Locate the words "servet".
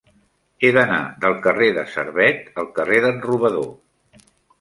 1.95-2.49